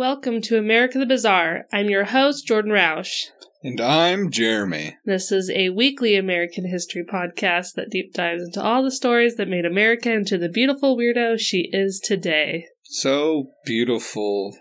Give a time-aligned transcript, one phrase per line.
[0.00, 1.66] Welcome to America the Bizarre.
[1.70, 3.24] I'm your host, Jordan Roush.
[3.62, 4.96] And I'm Jeremy.
[5.04, 9.46] This is a weekly American history podcast that deep dives into all the stories that
[9.46, 12.64] made America into the beautiful weirdo she is today.
[12.84, 14.56] So beautiful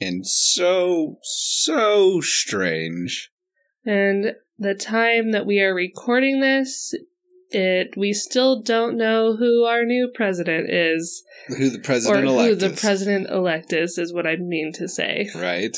[0.00, 3.30] and so, so strange.
[3.86, 6.92] And the time that we are recording this,
[7.50, 11.22] it we still don't know who our new president is.
[11.48, 12.80] Who the president or elect who the is.
[12.80, 15.30] president elect is, is what I mean to say.
[15.34, 15.76] Right?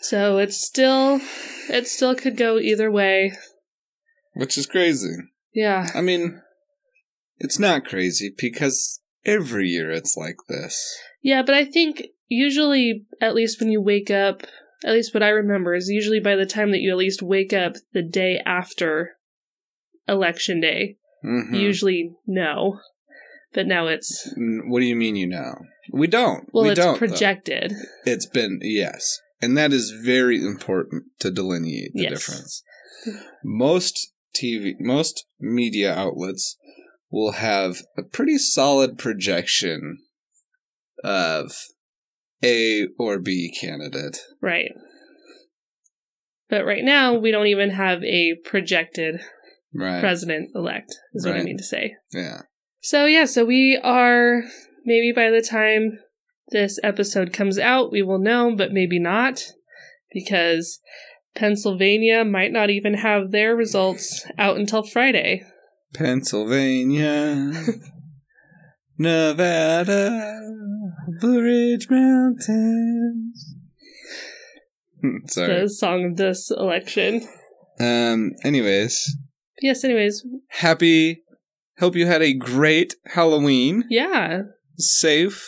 [0.00, 1.20] So it's still,
[1.68, 3.32] it still could go either way.
[4.34, 5.16] Which is crazy.
[5.52, 5.88] Yeah.
[5.94, 6.40] I mean,
[7.38, 10.96] it's not crazy because every year it's like this.
[11.20, 14.42] Yeah, but I think usually, at least when you wake up,
[14.84, 17.52] at least what I remember is usually by the time that you at least wake
[17.52, 19.16] up the day after
[20.08, 21.58] election day, Mhm.
[21.58, 22.80] usually no.
[23.52, 25.54] But now it's What do you mean you know?
[25.92, 26.48] We don't.
[26.52, 26.94] well, we it's don't.
[26.94, 26.98] though.
[26.98, 27.72] projected.
[28.04, 29.20] It's been, yes.
[29.40, 32.12] And that is very important to delineate the Yes.
[32.12, 32.62] difference.
[33.44, 36.56] Most TV, most media outlets
[37.10, 39.98] will have a pretty solid projection
[41.02, 41.52] of
[42.44, 44.18] A or B candidate.
[44.42, 44.72] Right.
[46.50, 49.20] But right now, we don't even have a projected
[49.74, 50.00] Right.
[50.00, 51.94] president elect, is what I mean to say.
[52.12, 52.42] yeah.
[52.80, 54.42] So, yeah, so we are
[54.84, 55.98] maybe by the time
[56.50, 59.42] this episode comes out, we will know, but maybe not,
[60.12, 60.80] because
[61.34, 65.42] Pennsylvania might not even have their results out until Friday.
[65.92, 67.52] Pennsylvania,
[68.98, 70.40] Nevada,
[71.20, 73.54] Blue Ridge Mountains.
[75.00, 75.62] Hmm, Sorry.
[75.62, 77.26] The song of this election.
[77.80, 78.32] Um.
[78.44, 79.16] Anyways,
[79.60, 81.22] Yes, anyways, happy.
[81.78, 83.84] Hope you had a great Halloween.
[83.88, 84.42] yeah.
[84.78, 85.44] Safe.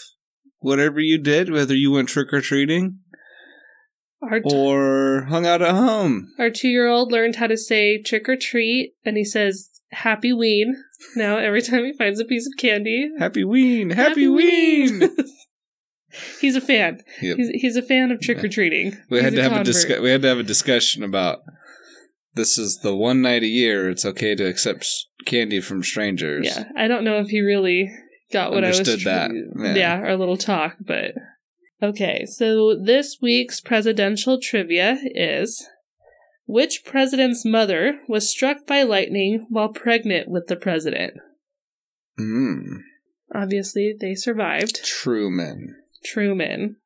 [0.58, 2.98] Whatever you did, whether you went trick or treating
[4.22, 6.28] t- or hung out at home.
[6.38, 10.32] our two year old learned how to say trick or treat, and he says happy
[10.32, 10.77] ween
[11.16, 13.10] now every time he finds a piece of candy.
[13.19, 13.91] Happy Ween.
[13.91, 15.03] Happy, Ween.
[16.41, 17.00] he's a fan.
[17.21, 17.37] Yep.
[17.37, 18.97] He's, he's a fan of trick or treating.
[19.09, 21.38] We had to have a discu- we had to have a discussion about
[22.34, 24.86] this is the one night a year it's okay to accept
[25.26, 26.46] candy from strangers.
[26.46, 27.91] Yeah, I don't know if he really
[28.32, 29.04] got what Understood I was.
[29.04, 29.30] that.
[29.58, 29.74] Yeah.
[29.74, 29.96] Yeah.
[30.00, 31.12] our little talk, but
[31.82, 32.24] okay.
[32.26, 35.66] So this week's presidential trivia is:
[36.46, 41.14] Which president's mother was struck by lightning while pregnant with the president?
[42.18, 42.82] Mm.
[43.34, 44.84] Obviously, they survived.
[44.84, 45.76] Truman.
[46.04, 46.76] Truman.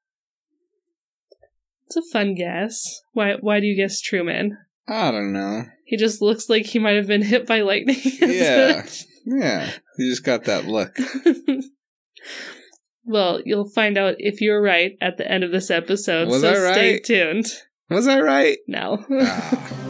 [1.87, 3.03] It's a fun guess.
[3.12, 3.34] Why?
[3.41, 4.59] Why do you guess Truman?
[4.87, 5.65] I don't know.
[5.87, 7.97] He just looks like he might have been hit by lightning.
[8.21, 8.87] Yeah.
[9.27, 9.71] Yeah.
[9.97, 10.97] You just got that look.
[13.05, 16.28] well, you'll find out if you're right at the end of this episode.
[16.28, 17.47] Was so I stay tuned.
[17.89, 18.59] Was I right?
[18.67, 19.05] No.
[19.11, 19.84] Ah.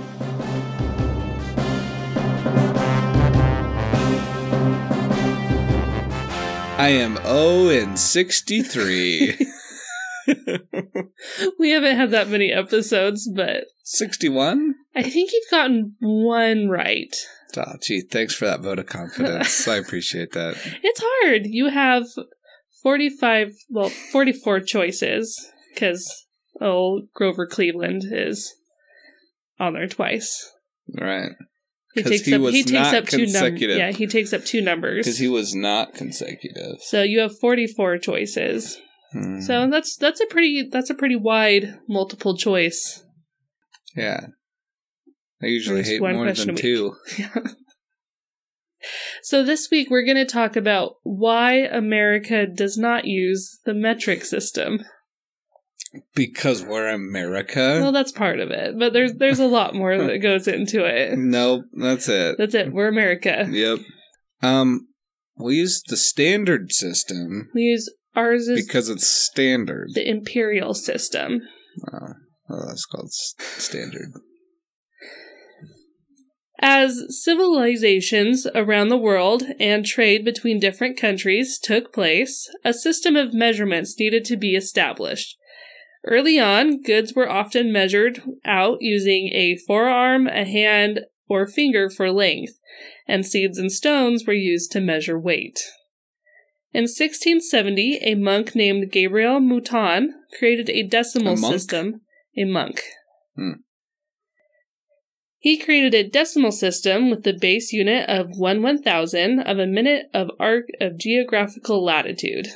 [6.77, 9.38] I am O and 63.
[11.59, 14.75] we haven't had that many episodes, but 61?
[14.95, 17.15] I think you've gotten one right.
[17.57, 19.69] Oh, gee, thanks for that vote of confidence.
[19.69, 20.57] I appreciate that.
[20.83, 21.43] It's hard.
[21.47, 22.05] You have
[22.83, 26.27] 45, well, 44 choices because
[26.61, 28.55] oh, Grover Cleveland is
[29.59, 30.51] on there twice.
[30.99, 31.33] Right.
[31.95, 33.33] He takes he up was he takes not up two numbers.
[33.33, 33.79] consecutive.
[33.79, 35.07] Yeah, he takes up two numbers.
[35.07, 36.81] Because he was not consecutive.
[36.81, 38.79] so you have 44 choices.
[39.15, 39.41] Hmm.
[39.41, 43.03] So that's that's a pretty that's a pretty wide multiple choice.
[43.97, 44.27] yeah.
[45.43, 46.97] I usually There's hate one more than two.
[49.23, 54.25] So this week we're going to talk about why America does not use the metric
[54.25, 54.85] system.
[56.15, 57.79] Because we're America?
[57.81, 61.17] Well, that's part of it, but there's there's a lot more that goes into it.
[61.17, 62.37] nope, that's it.
[62.37, 62.73] That's it.
[62.73, 63.47] We're America.
[63.49, 63.79] Yep.
[64.43, 64.89] Um,
[65.39, 69.91] we use the standard system We use ours is because it's standard.
[69.95, 71.43] the imperial system.
[71.93, 72.15] Oh,
[72.51, 74.13] oh, that's called standard.
[76.61, 83.34] As civilizations around the world and trade between different countries took place, a system of
[83.34, 85.37] measurements needed to be established.
[86.07, 92.10] Early on, goods were often measured out using a forearm, a hand, or finger for
[92.10, 92.59] length,
[93.09, 95.60] and seeds and stones were used to measure weight.
[96.74, 102.00] In 1670, a monk named Gabriel Mouton created a decimal A system.
[102.36, 102.82] A monk.
[103.36, 103.60] Hmm.
[105.38, 110.06] He created a decimal system with the base unit of 1 1000 of a minute
[110.12, 112.48] of arc of geographical latitude.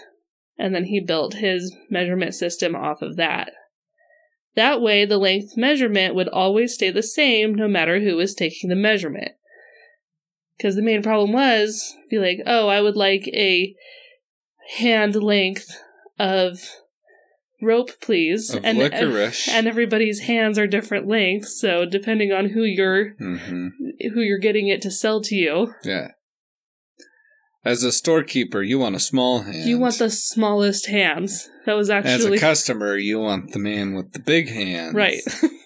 [0.61, 3.53] and then he built his measurement system off of that.
[4.57, 8.69] That way, the length measurement would always stay the same no matter who was taking
[8.69, 9.33] the measurement.
[10.57, 13.77] Because the main problem was, be like, oh, I would like a
[14.77, 15.71] hand length
[16.19, 16.61] of
[17.63, 18.53] rope, please.
[18.55, 19.49] Of and licorice.
[19.49, 23.69] and everybody's hands are different lengths, so depending on who you're hmm
[24.15, 26.09] who you're getting it to sell to you, Yeah.
[27.65, 29.69] As a storekeeper, you want a small hand.
[29.69, 31.51] you want the smallest hands.
[31.67, 34.95] That was actually As a customer, you want the man with the big hands.
[34.95, 35.21] right.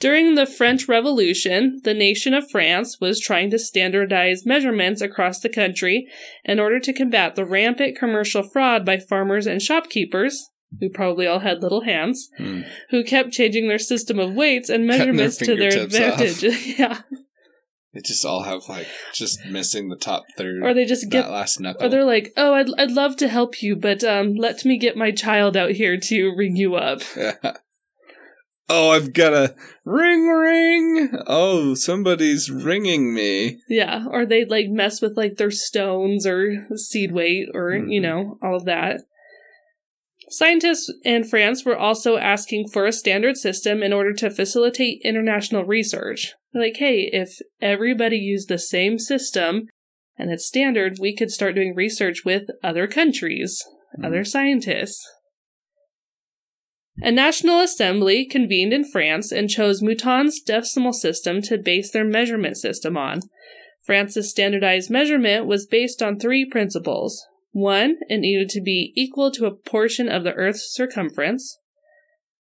[0.00, 5.48] During the French Revolution, the nation of France was trying to standardize measurements across the
[5.48, 6.06] country
[6.44, 10.50] in order to combat the rampant commercial fraud by farmers and shopkeepers,
[10.80, 12.62] who probably all had little hands, Hmm.
[12.90, 16.20] who kept changing their system of weights and Cutting their measurements to their off.
[16.20, 16.42] advantage.
[16.78, 17.02] yeah.
[17.94, 20.64] They just all have like just missing the top third.
[20.64, 21.86] Or they just that get last knuckle.
[21.86, 24.96] or they're like, "Oh, I'd I'd love to help you, but um let me get
[24.96, 27.02] my child out here to ring you up."
[28.68, 31.10] oh, I've got a ring ring.
[31.26, 33.60] Oh, somebody's ringing me.
[33.68, 38.02] Yeah, or they'd like mess with like their stones or seed weight or, you Mhm.
[38.02, 39.02] know, all of that.
[40.30, 45.64] Scientists in France were also asking for a standard system in order to facilitate international
[45.64, 46.32] research.
[46.54, 49.68] Like, hey, if everybody used the same system
[50.16, 53.62] and it's standard, we could start doing research with other countries,
[53.98, 54.06] Mhm.
[54.06, 55.06] other scientists.
[57.02, 62.56] A national assembly convened in France and chose Mouton's decimal system to base their measurement
[62.56, 63.20] system on.
[63.84, 67.26] France's standardized measurement was based on three principles.
[67.52, 71.58] One, it needed to be equal to a portion of the Earth's circumference,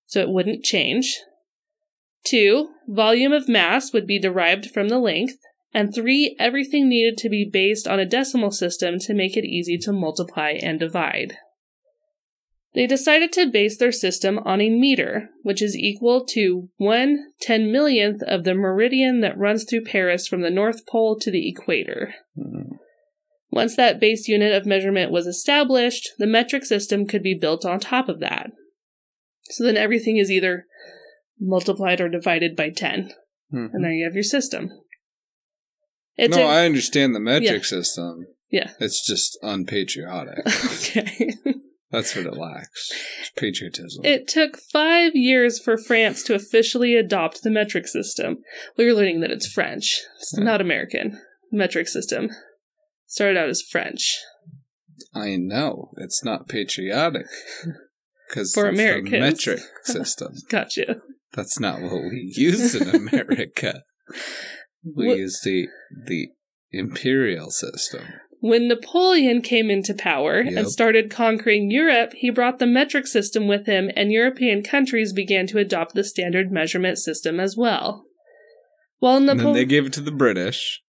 [0.06, 1.20] so it wouldn't change.
[2.26, 5.38] Two, volume of mass would be derived from the length.
[5.74, 9.78] And three, everything needed to be based on a decimal system to make it easy
[9.80, 11.38] to multiply and divide.
[12.76, 17.72] They decided to base their system on a meter, which is equal to one ten
[17.72, 22.16] millionth of the meridian that runs through Paris from the North Pole to the equator.
[22.36, 22.78] Hmm.
[23.52, 27.80] Once that base unit of measurement was established, the metric system could be built on
[27.80, 28.50] top of that.
[29.52, 30.66] So then everything is either
[31.40, 33.12] multiplied or divided by 10,
[33.54, 33.70] Mhm.
[33.74, 34.72] and there you have your system.
[36.16, 37.68] It's no, a- I understand the metric Yeah.
[37.68, 38.26] system.
[38.50, 38.72] Yeah.
[38.80, 40.40] It's just unpatriotic.
[40.74, 41.30] okay.
[41.94, 42.92] That's what it lacks.
[43.22, 44.04] It's patriotism.
[44.04, 48.40] It took five years for France to officially adopt the metric system.
[48.76, 50.02] We were learning that it's French.
[50.20, 50.44] It's Yeah.
[50.44, 51.22] not American.
[51.52, 52.30] Metric system.
[53.06, 54.18] Started out as French.
[55.14, 55.92] I know.
[55.98, 57.28] It's not patriotic.
[58.28, 59.12] Because For Americans.
[59.12, 60.34] metric system.
[60.50, 60.98] Gotcha.
[61.34, 63.84] That's not what we use in America.
[64.84, 65.68] We What- use the
[66.08, 66.30] the
[66.72, 68.02] imperial system.
[68.44, 70.54] When Napoleon came into power Yep.
[70.58, 75.48] and started conquering Europe, he brought the metric system with him, and European countries began
[75.48, 78.04] to adopt the standard measurement system as well.
[79.02, 80.82] And then they gave it to the British.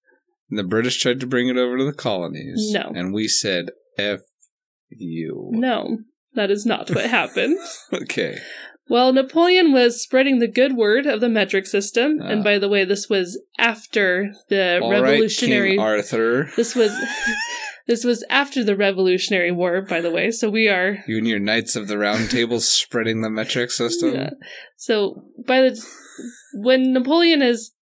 [0.51, 2.73] And the British tried to bring it over to the colonies.
[2.73, 2.91] No.
[2.93, 3.67] And we said,
[3.97, 4.23] F
[4.89, 5.51] you.
[5.53, 5.99] No,
[6.35, 7.57] that is not what happened.
[7.93, 8.39] Okay.
[8.89, 12.27] Well, Napoleon was spreading the good word of the metric system, Ah.
[12.29, 15.71] and by the way, this was after the All right, revolutionary.
[15.73, 16.51] King Arthur.
[16.57, 16.93] this was
[17.87, 20.31] this was after the Revolutionary War, by the way.
[20.31, 24.15] So we are You and your Knights of the Round Table spreading the metric system.
[24.15, 24.31] yeah.
[24.77, 25.83] So by the
[26.55, 27.73] when Napoleon is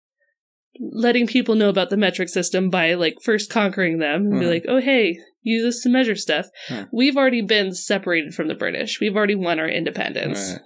[0.81, 4.51] letting people know about the metric system by like first conquering them and be Mhm.
[4.51, 6.47] like, oh hey, use this to measure stuff.
[6.69, 6.87] Huh.
[6.93, 8.99] We've already been separated from the British.
[9.01, 10.53] We've already won our independence.
[10.53, 10.61] Right.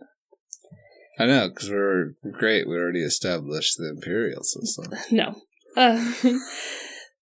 [1.19, 2.69] I know, because we're great.
[2.69, 4.93] We already established the imperial system.
[5.11, 5.35] No.
[5.77, 6.13] Uh,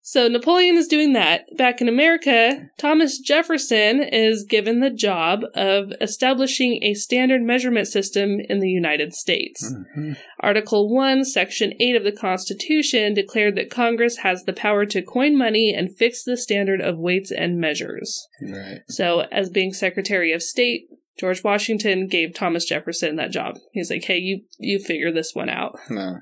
[0.02, 1.42] so Napoleon is doing that.
[1.56, 8.38] Back in America, Thomas Jefferson is given the job of establishing a standard measurement system
[8.48, 9.72] in the United States.
[9.96, 10.16] Mhm.
[10.40, 15.36] Article 1, Section 8 of the Constitution declared that Congress has the power to coin
[15.38, 18.26] money and fix the standard of weights and measures.
[18.42, 18.80] Right.
[18.88, 20.86] So, as being Secretary of State,
[21.18, 23.58] George Washington gave Thomas Jefferson that job.
[23.72, 26.20] He's like, "Hey, you you figure this one out." No.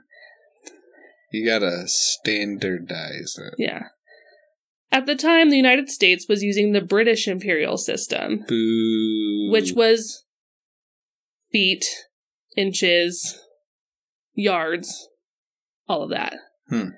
[1.33, 3.55] You gotta standardize it.
[3.57, 3.85] Yeah.
[4.91, 9.49] At the time, the United States was using the British imperial system, Boo.
[9.53, 10.25] which was
[11.53, 11.85] feet,
[12.57, 13.39] inches,
[14.35, 15.09] yards,
[15.89, 16.35] all of that.
[16.69, 16.89] Hmm.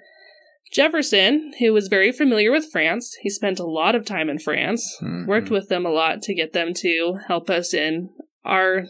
[0.72, 4.98] Jefferson, who was very familiar with France, he spent a lot of time in France,
[5.02, 5.26] Mhm.
[5.26, 8.10] worked with them a lot to get them to help us in
[8.44, 8.86] our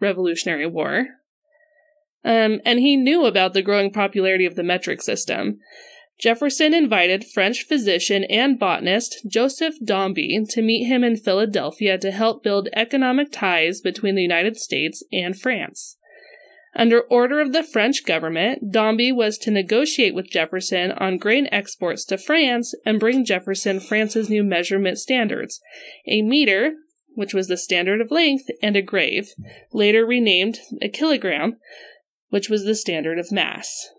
[0.00, 1.08] Revolutionary War.
[2.24, 5.60] Um, and he knew about the growing popularity of the metric system.
[6.18, 12.44] Jefferson invited French physician and botanist Joseph Dombey to meet him in Philadelphia to help
[12.44, 15.96] build economic ties between the United States and France.
[16.76, 22.04] Under order of the French government, Dombey was to negotiate with Jefferson on grain exports
[22.06, 25.60] to France and bring Jefferson France's new measurement standards
[26.06, 26.72] a meter,
[27.14, 29.30] which was the standard of length, and a grave,
[29.72, 31.58] later renamed a kilogram,
[32.30, 33.90] which was the standard of mass.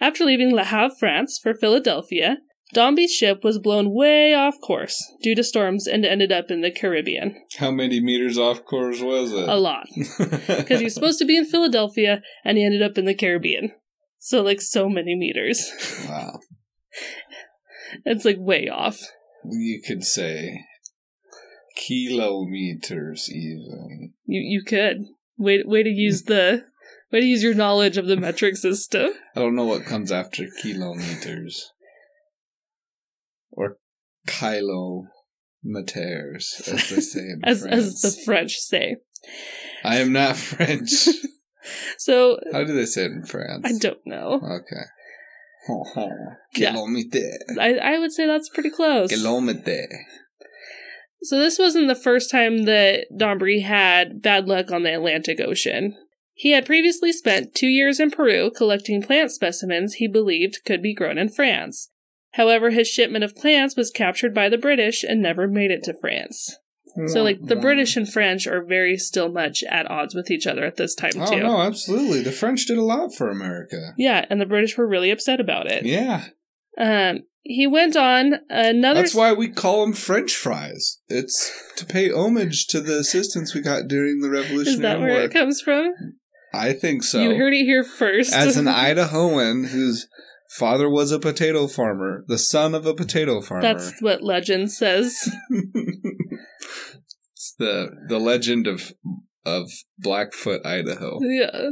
[0.00, 2.38] After leaving Le Havre, France, for Philadelphia,
[2.72, 6.70] Dombey's ship was blown way off course due to storms and ended up in the
[6.70, 7.36] Caribbean.
[7.58, 9.48] How many meters off course was it?
[9.48, 9.86] A lot.
[10.18, 13.72] Because he was supposed to be in Philadelphia and he ended up in the Caribbean.
[14.18, 15.70] So, like, so many meters.
[16.08, 16.38] wow.
[18.04, 19.00] it's like way off.
[19.44, 20.60] You could say
[21.76, 24.12] kilometers, even.
[24.24, 25.06] You you could.
[25.36, 26.64] Way, way to use the.
[27.10, 29.10] Way to use your knowledge of the metric system.
[29.36, 31.71] I don't know what comes after kilometers.
[34.28, 34.32] Or
[35.64, 37.74] kilometers, as they say in as, France.
[37.74, 38.96] as the French say.
[39.84, 41.08] I am not French.
[41.96, 43.62] So, How do they say it in France?
[43.64, 44.40] I don't know.
[44.42, 44.82] Okay.
[45.68, 46.08] Ho, ho.
[46.56, 46.72] Yeah.
[46.72, 47.30] Kilometer.
[47.60, 49.10] I, I would say that's pretty close.
[49.10, 49.86] Kilometer.
[51.22, 55.96] So this wasn't the first time that Dombey had bad luck on the Atlantic Ocean.
[56.34, 60.94] He had previously spent two years in Peru collecting plant specimens he believed could be
[60.94, 61.90] grown in France.
[62.32, 65.94] However, his shipment of plants was captured by the British and never made it to
[65.94, 66.56] France.
[67.06, 70.64] So, like, the British and French are very still much at odds with each other
[70.64, 71.20] at this time, too.
[71.22, 71.40] Oh, too.
[71.42, 72.20] no, absolutely.
[72.20, 73.94] The French did a lot for America.
[73.96, 75.86] Yeah, and the British were really upset about it.
[75.86, 76.26] Yeah.
[76.76, 79.00] Um, he went on another.
[79.00, 81.00] That's why we call them French fries.
[81.08, 85.12] It's to pay homage to the assistance we got during the Revolutionary Is that where
[85.12, 85.22] War.
[85.22, 85.92] it comes from?
[86.54, 87.20] I think so.
[87.22, 88.32] You heard it here first.
[88.34, 90.08] As an Idahoan whose
[90.58, 93.62] father was a potato farmer, the son of a potato farmer.
[93.62, 95.30] That's what legend says.
[97.32, 98.92] it's the the legend of
[99.44, 101.18] of Blackfoot, Idaho.
[101.22, 101.70] Yeah.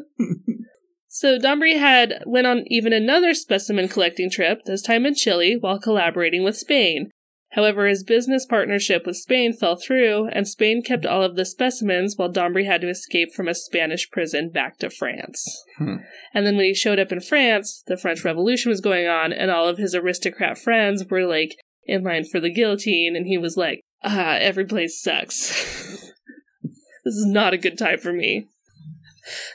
[1.08, 5.78] so Dombey had went on even another specimen collecting trip, this time in Chile, while
[5.78, 7.10] collaborating with Spain.
[7.54, 12.16] However, his business partnership with Spain fell through, and Spain kept all of the specimens
[12.16, 15.64] while Dombey had to escape from a Spanish prison back to France.
[15.78, 15.96] Hmm.
[16.32, 19.50] And then when he showed up in France, the French Revolution was going on, and
[19.50, 23.56] all of his aristocrat friends were like in line for the guillotine, and he was
[23.56, 25.48] like, ah, every place sucks.
[26.62, 28.46] this is not a good time for me.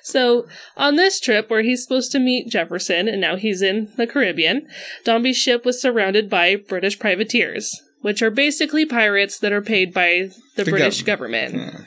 [0.04, 0.48] So,
[0.78, 4.68] on this trip where he's supposed to meet Jefferson, and now he's in the Caribbean,
[5.04, 10.30] Dombey's ship was surrounded by British privateers, which are basically pirates that are paid by
[10.56, 11.56] the, The British gov- government.
[11.56, 11.80] Yeah.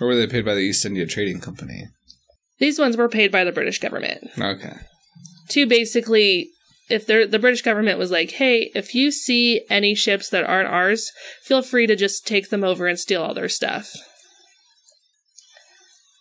[0.00, 1.88] Or were they paid by the East India Trading Company?
[2.60, 4.72] These ones were paid by the British government Okay.
[5.50, 6.48] to basically.
[6.88, 11.10] If the British government was like, hey, if you see any ships that aren't ours,
[11.42, 13.90] feel free to just take them over and steal all their stuff.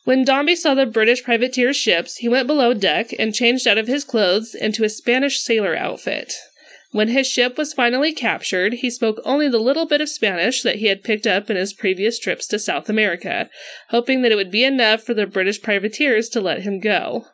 [0.06, 3.88] When Dombey saw the British privateer's ships, he went below deck and changed out of
[3.88, 6.34] his clothes into a Spanish sailor outfit.
[6.96, 10.78] When his ship was finally captured, he spoke only the little bit of Spanish that
[10.78, 13.50] he had picked up in his previous trips to South America,
[13.90, 17.26] hoping that it would be enough for the British privateers to let him go.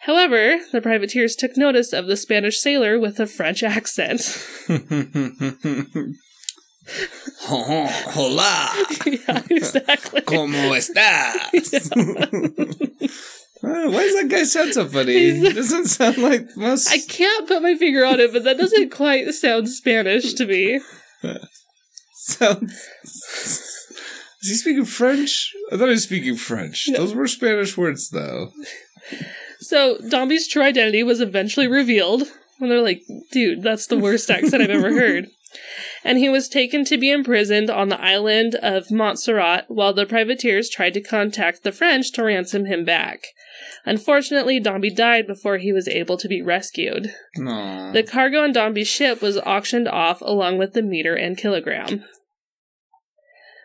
[0.00, 4.20] However, the privateers took notice of the Spanish sailor with a French accent.
[7.48, 8.70] Hola.
[9.06, 10.20] yeah, exactly.
[10.22, 11.34] ¿Cómo estás?
[13.60, 15.32] Why does that guy sound so funny?
[15.32, 16.90] He doesn't sound like most.
[16.90, 20.80] I can't put my finger on it, but that doesn't quite sound Spanish to me.
[22.14, 22.72] sounds.
[23.04, 25.52] Is he speaking French?
[25.72, 26.88] I thought he was speaking French.
[26.94, 28.52] Those were Spanish words, though.
[29.60, 32.22] So Dombey's true identity was eventually revealed
[32.58, 35.28] when they're like, dude, that's the worst accent I've ever heard.
[36.04, 40.68] And he was taken to be imprisoned on the island of Montserrat while the privateers
[40.68, 43.26] tried to contact the French to ransom him back.
[43.84, 47.14] Unfortunately, Dombey died before he was able to be rescued.
[47.36, 47.92] No.
[47.92, 52.04] The cargo on Dombey's ship was auctioned off along with the meter and kilogram.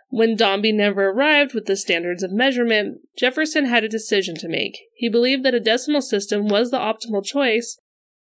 [0.09, 4.77] When Dombey never arrived with the standards of measurement, Jefferson had a decision to make.
[4.95, 7.79] He believed that a decimal system was the optimal choice,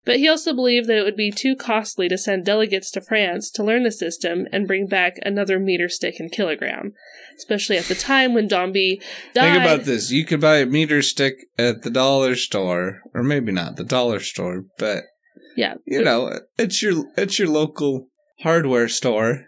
[0.09, 3.51] but he also believed that it would be too costly to send delegates to France
[3.51, 6.93] to learn the system and bring back another meter stick and kilogram,
[7.37, 8.99] especially at the time when Dombey
[9.35, 9.53] died.
[9.53, 10.09] Think about this.
[10.09, 14.19] You could buy a meter stick at the dollar store, or maybe not the dollar
[14.19, 15.03] store, but
[15.55, 18.07] Yeah, you know, it's your it's your local
[18.39, 19.45] hardware store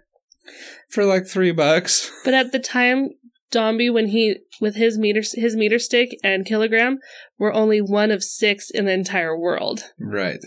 [0.91, 2.12] for like three bucks.
[2.24, 3.10] But at the time,
[3.51, 7.00] Dombey, when he with his meter his meter stick and kilogram,
[7.38, 9.91] were only one of six in the entire world.
[10.00, 10.39] Right.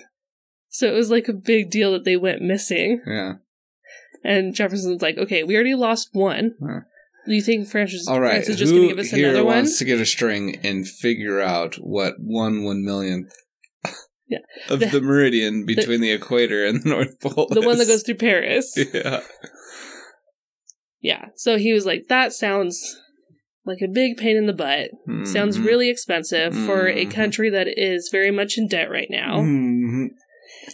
[0.71, 3.01] So it was like a big deal that they went missing.
[3.07, 3.35] Yeah.
[4.25, 6.55] And Jefferson's like, okay, we already lost one.
[6.61, 6.81] Huh.
[7.27, 8.33] Do you think Francis, All right.
[8.45, 9.55] France is just going to give us here another one?
[9.57, 13.33] wants to get a string and figure out what one one millionth
[14.29, 14.39] Yeah.
[14.69, 17.49] of The- the, meridian between the, equator and the North Pole?
[17.51, 18.77] The one that goes through Paris.
[18.93, 19.21] Yeah.
[21.05, 21.27] Yeah.
[21.37, 22.99] So he was like, that sounds
[23.67, 24.91] like a big pain in the butt.
[25.27, 25.67] Sounds Mhm.
[25.67, 27.11] really expensive for a Mhm.
[27.11, 29.41] country that is very much in debt right now.
[29.41, 30.09] Mhm.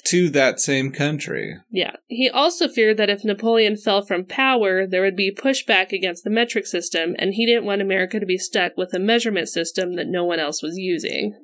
[0.05, 1.57] To that same country.
[1.73, 1.97] Yeah.
[2.07, 6.31] He also feared that if Napoleon fell from power, there would be pushback against the
[6.31, 10.07] metric system, and he didn't want America to be stuck with a measurement system that
[10.07, 11.35] no one else was using.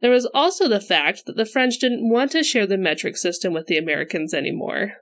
[0.00, 3.52] There was also the fact that the French didn't want to share the metric system
[3.52, 4.94] with the Americans anymore.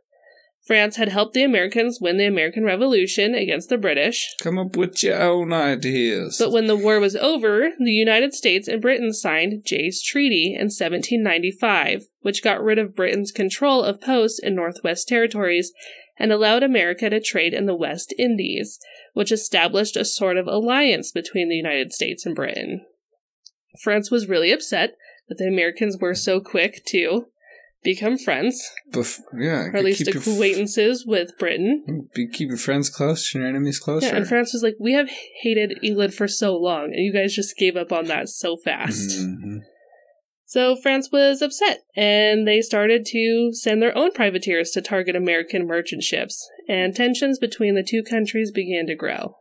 [0.68, 5.02] France had helped the Americans win the American Revolution against the British, Come up with
[5.02, 6.37] your own ideas.
[6.38, 10.66] but when the war was over, the United States and Britain signed Jay's Treaty in
[10.66, 15.72] 1795, which got rid of Britain's control of posts in Northwest Territories
[16.18, 18.78] and allowed America to trade in the West Indies,
[19.14, 22.84] which established a sort of alliance between the United States and Britain.
[23.82, 24.96] France was really upset
[25.30, 27.28] that the Americans were so quick to
[27.85, 28.61] become friends,
[28.92, 29.66] Bef- yeah.
[29.66, 32.08] or at least your f- acquaintances with Britain.
[32.14, 34.06] be, keep your friends close and your enemies closer.
[34.06, 35.08] Yeah, and France was like, we have
[35.42, 39.18] hated England for so long, and you guys just gave up on that so fast.
[39.18, 39.61] Mhm.
[40.50, 45.66] So France was upset, and they started to send their own privateers to target American
[45.66, 49.37] merchant ships, and tensions between the two countries began to grow.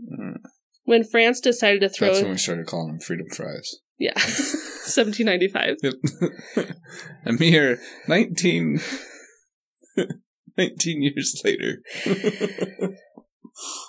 [0.00, 0.36] Mm.
[0.84, 3.78] When France decided to throw, That's when we started calling them freedom fries.
[3.98, 4.14] yeah,
[4.88, 5.76] 1795.
[5.82, 6.66] Yep.
[7.26, 7.78] A mere
[8.08, 8.80] 19,
[10.58, 11.82] 19 years later.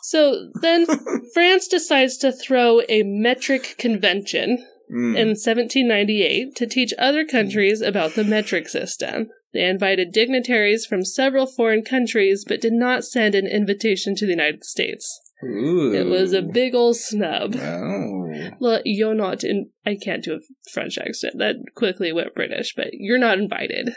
[0.01, 0.87] So then
[1.31, 5.15] France decides to throw a metric convention Mm.
[5.15, 9.29] in 1798 to teach other countries about the metric system.
[9.53, 14.31] They invited dignitaries from several foreign countries, but did not send an invitation to the
[14.31, 15.28] United States.
[15.43, 15.93] Ooh.
[15.93, 17.55] It was a big old snub.
[17.55, 18.49] Oh.
[18.59, 19.69] Well, you're not in.
[19.85, 21.35] I can't do a French accent.
[21.37, 23.91] That quickly went British, but you're not invited.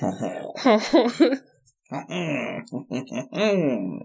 [1.92, 2.60] Uh-uh.
[2.92, 3.98] Uh-uh.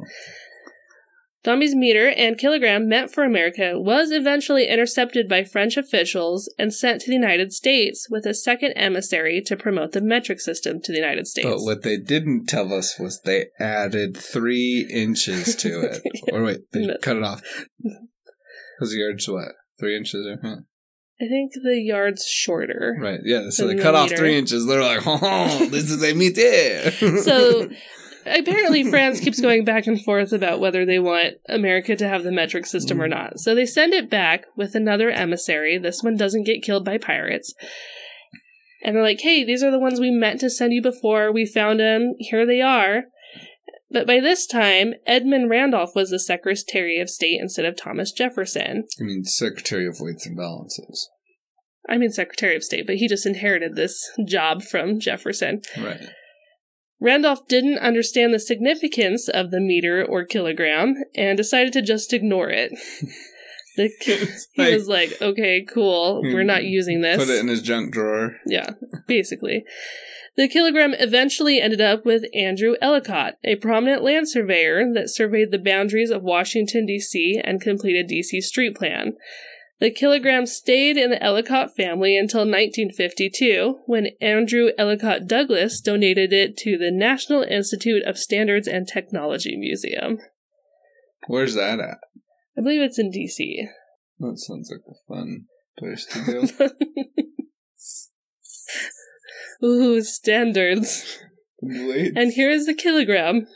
[1.43, 7.01] Dombey's meter and kilogram meant for America was eventually intercepted by French officials and sent
[7.01, 10.99] to the United States with a second emissary to promote the metric system to the
[10.99, 11.47] United States.
[11.47, 16.01] But what they didn't tell us was they added three inches to it.
[16.31, 16.97] Or wait, they No.
[17.01, 17.41] cut it off.
[17.81, 19.49] Because the yard's what?
[19.79, 20.55] Three inches or huh?
[21.19, 22.97] I think the yard's shorter.
[22.99, 23.49] Right, yeah.
[23.49, 24.65] So they the cut off three inches.
[24.67, 26.91] They're like, oh, this is a meter.
[27.21, 27.69] So
[28.25, 32.31] apparently France keeps going back and forth about whether they want America to have the
[32.31, 33.11] metric system or mm.
[33.11, 33.39] not.
[33.39, 35.77] So they send it back with another emissary.
[35.77, 37.53] This one doesn't get killed by pirates.
[38.83, 41.31] And they're like, hey, these are the ones we meant to send you before.
[41.31, 42.15] We found them.
[42.17, 43.03] Here they are.
[43.91, 48.85] But by this time, Edmund Randolph was the Secretary of State instead of Thomas Jefferson.
[48.99, 51.09] I mean, Secretary of Weights and Balances.
[51.89, 55.61] I mean, Secretary of State, but he just inherited this job from Jefferson.
[55.77, 55.99] Right.
[57.01, 62.49] Randolph didn't understand the significance of the meter or kilogram and decided to just ignore
[62.49, 62.71] it.
[63.77, 64.17] The, he
[64.61, 66.67] like- was like, okay, cool, we're not hmm.
[66.67, 67.25] using this.
[67.25, 68.35] Put it in his junk drawer.
[68.45, 68.71] yeah,
[69.07, 69.63] basically.
[70.35, 75.57] The kilogram eventually ended up with Andrew Ellicott, a prominent land surveyor that surveyed the
[75.57, 77.39] boundaries of Washington, D.C.
[77.43, 79.13] and completed D.C.'s street plan.
[79.81, 86.55] The kilogram stayed in the Ellicott family until 1952, when Andrew Ellicott Douglass donated it
[86.57, 90.19] to the National Institute of Standards and Technology Museum.
[91.25, 91.97] Where's that at?
[92.55, 93.67] I believe it's in D.C.
[94.19, 95.45] That sounds like a fun
[95.79, 96.69] place to go.
[99.67, 101.17] Ooh, standards.
[101.59, 102.15] Wait.
[102.15, 103.47] And here is the kilogram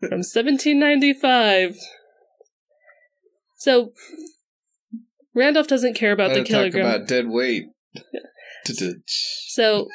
[0.00, 1.76] from 1795.
[3.56, 3.92] So,
[5.34, 6.86] Randolph doesn't care about the Gotta talk kilogram.
[6.86, 7.64] about dead weight.
[8.66, 9.88] So,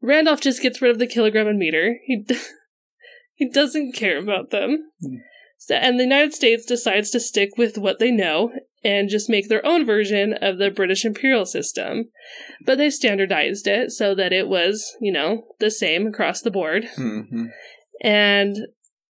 [0.00, 1.98] Randolph just gets rid of the kilogram and meter.
[2.04, 2.36] He d-
[3.34, 4.90] he doesn't care about them.
[5.00, 5.16] Hmm.
[5.58, 8.50] So, and the United States decides to stick with what they know
[8.82, 12.06] and just make their own version of the British imperial system.
[12.66, 16.88] But they standardized it so that it was, you know, the same across the board.
[16.98, 17.50] Mhm.
[18.02, 18.56] And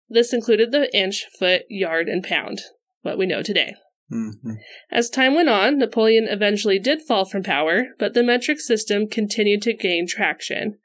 [0.09, 2.63] this included the inch, foot, yard, and pound,
[3.03, 3.75] what we know today.
[4.11, 4.59] Mhm.
[4.91, 9.63] As time went on, Napoleon eventually did fall from power, but the metric system continued
[9.63, 10.79] to gain traction.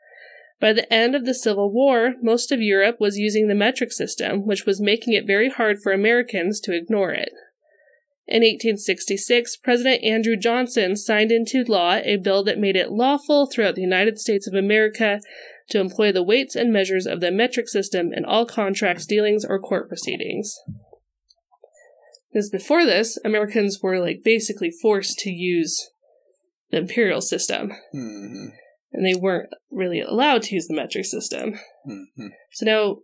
[0.59, 4.45] By the end of the Civil War, most of Europe was using the metric system,
[4.45, 7.31] which was making it very hard for Americans to ignore it.
[8.27, 13.75] In 1866, President Andrew Johnson signed into law a bill that made it lawful throughout
[13.75, 15.19] the United States of America
[15.69, 19.59] to employ the weights and measures of the metric system in all contracts, dealings, or
[19.59, 20.57] court proceedings.
[22.35, 25.91] Because before this, Americans were like basically forced to use
[26.69, 28.47] the imperial system, hmm
[28.91, 31.57] and they weren't really allowed to use the metric system.
[31.85, 32.97] hmm So now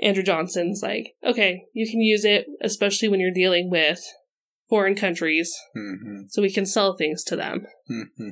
[0.00, 4.04] Andrew Johnson's like, okay, you can use it, especially when you're dealing with
[4.68, 7.66] foreign countries, hmm so we can sell things to them.
[7.88, 8.28] hmm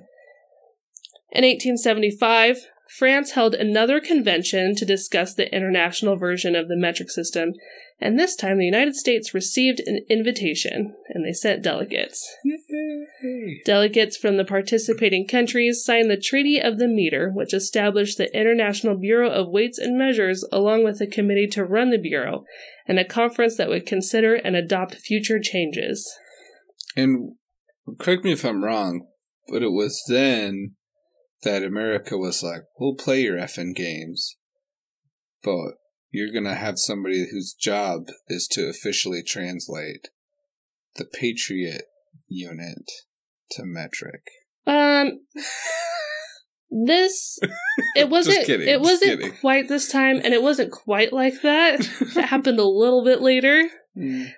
[1.32, 2.58] In 1875,
[2.96, 7.54] France held another convention to discuss the international version of the metric system,
[8.00, 12.24] and this time the United States received an invitation and they sent delegates.
[12.44, 13.60] Yay.
[13.64, 18.96] Delegates from the participating countries signed the Treaty of the Meter, which established the International
[18.96, 22.44] Bureau of Weights and Measures along with a committee to run the Bureau
[22.86, 26.08] and a conference that would consider and adopt future changes.
[26.96, 27.34] And
[27.98, 29.08] correct me if I'm wrong,
[29.48, 30.76] but it was then
[31.42, 34.36] that America was like, we'll play your effing games,
[35.42, 35.72] but
[36.10, 40.08] you're going to have somebody whose job is to officially translate
[40.96, 41.82] the Patriot
[42.28, 42.90] unit
[43.52, 44.22] to metric.
[44.66, 45.20] Um
[46.70, 47.38] this
[47.96, 51.80] it wasn't kidding, it wasn't quite this time and it wasn't quite like that.
[51.80, 53.68] it happened a little bit later.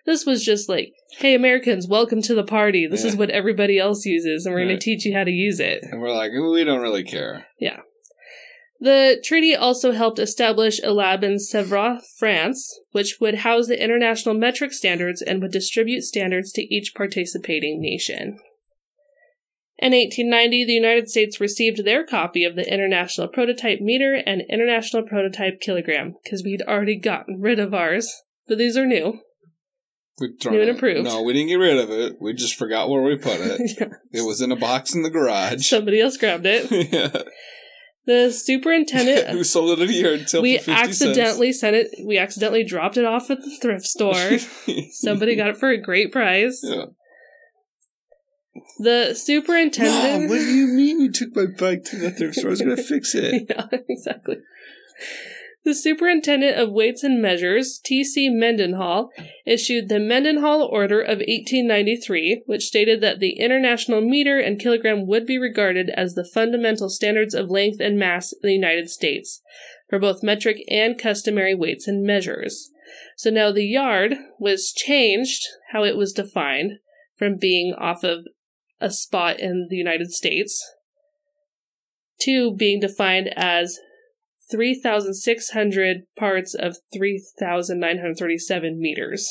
[0.07, 2.87] This was just like, hey Americans, welcome to the party.
[2.87, 5.61] This is what everybody else uses and we're going to teach you how to use
[5.61, 5.81] it.
[5.83, 7.47] And we're like, we don't really care.
[8.81, 14.35] The treaty also helped establish a lab in Sèvres, France, which would house the international
[14.35, 18.39] metric standards and would distribute standards to each participating nation.
[19.79, 25.03] In 1890, the United States received their copy of the International Prototype Meter and International
[25.03, 28.11] Prototype Kilogram, because we'd already gotten rid of ours.
[28.47, 29.21] But these are new.
[30.21, 31.05] We New and improved.
[31.05, 32.17] No, we didn't get rid of it.
[32.21, 33.61] We just forgot where we put it.
[33.81, 33.89] Yeah.
[34.13, 35.67] it was in a box in the garage.
[35.67, 36.71] Somebody else grabbed it.
[36.93, 37.23] yeah.
[38.07, 39.29] The superintendent.
[39.31, 41.91] Who sold it year until we for 50 accidentally sent it.
[42.05, 44.39] We accidentally dropped it off at the thrift store.
[44.93, 46.61] Somebody got it for a great price.
[46.65, 46.87] Yeah.
[48.79, 50.23] The superintendent.
[50.23, 52.49] Mom, what do you mean you took my bike to the thrift store?
[52.49, 53.47] I was going to fix it.
[53.51, 54.39] yeah, exactly.
[55.63, 58.31] The superintendent of weights and measures, T.C.
[58.31, 59.11] Mendenhall,
[59.45, 65.27] issued the Mendenhall Order of 1893, which stated that the international meter and kilogram would
[65.27, 69.43] be regarded as the fundamental standards of length and mass in the United States
[69.91, 72.71] for both metric and customary weights and measures.
[73.17, 75.43] So now the yard was changed
[75.73, 76.79] how it was defined
[77.17, 78.21] from being off of
[78.81, 80.65] a spot in the United States
[82.23, 83.79] to being defined as
[84.51, 89.29] 3,600 parts of 3,937 meters.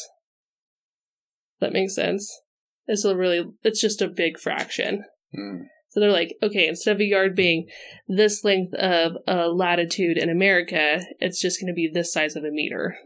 [1.60, 2.42] That makes sense.
[2.88, 5.04] It's a really, it's just a big fraction.
[5.36, 5.64] Hmm.
[5.90, 7.68] So they're like, okay, instead of a yard being
[8.08, 12.44] this length of a latitude in America, it's just going to be this size of
[12.44, 12.98] a meter.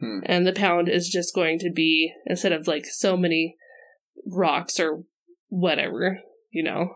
[0.00, 0.20] Hmm.
[0.24, 3.56] And the pound is just going to be, instead of like so many
[4.26, 5.04] rocks or
[5.48, 6.94] whatever, you know.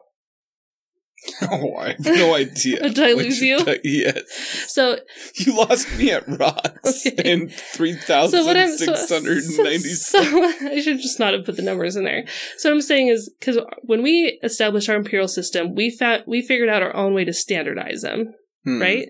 [1.42, 2.80] Oh, I have no idea.
[2.88, 3.58] Did I lose you?
[3.64, 4.22] ta- yes.
[4.68, 4.98] So
[5.36, 7.32] You lost me at rocks Okay.
[7.32, 11.94] and so what I'm so, so, so I should just not have put the numbers
[11.96, 12.24] in there.
[12.58, 16.42] So what I'm saying is because when we established our imperial system, we found we
[16.42, 19.08] figured out our own way to standardize them, Hmm, right?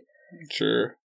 [0.51, 0.97] Sure.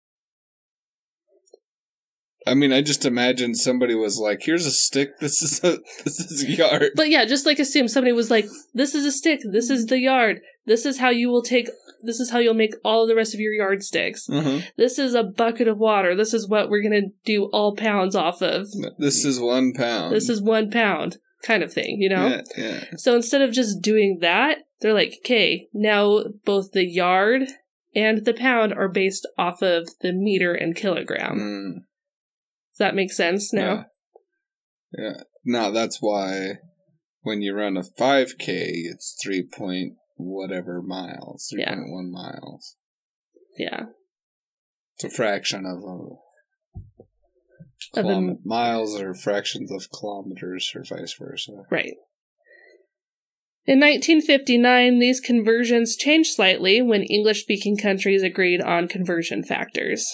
[2.46, 5.20] I mean, I just imagine somebody was like, "Here's a stick.
[5.20, 8.48] This is a this is a yard." But yeah, just like assume somebody was like,
[8.74, 9.42] "This is a stick.
[9.52, 10.40] This is the yard.
[10.68, 11.70] This is how you will take.
[12.04, 14.28] This is how you'll make all the rest of your yardsticks.
[14.28, 14.64] Mhm.
[14.76, 16.14] This is a bucket of water.
[16.16, 18.68] This is what we're gonna do all pounds off of.
[19.00, 20.14] This is one pound.
[20.14, 21.18] This is one pound.
[21.44, 22.28] Kind of thing, you know?
[22.28, 22.84] yeah, yeah.
[22.98, 27.44] So instead of just doing that, they're like, okay, now both the yard
[27.96, 31.40] and the pound are based off of the meter and kilogram.
[31.40, 31.74] Mm,
[32.74, 33.86] Does that make sense now?
[34.98, 35.04] Yeah.
[35.04, 35.22] yeah.
[35.46, 36.58] No, that's why
[37.22, 42.12] when you run a 5K, it's 3 point whatever miles, 3.1 Yeah.
[42.12, 42.76] miles.
[43.58, 43.86] Yeah.
[44.96, 46.16] It's a fraction of a.
[47.96, 51.64] Kilom- miles are fractions of kilometers, or vice versa.
[51.72, 51.94] Right.
[53.66, 60.08] In 1959, these conversions changed slightly when English speaking countries agreed on conversion factors.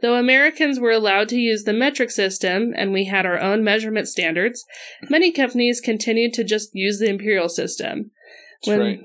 [0.00, 4.08] Though Americans were allowed to use the metric system and we had our own measurement
[4.08, 4.64] standards,
[5.08, 8.10] many companies continued to just use the imperial system.
[8.66, 9.00] When- right.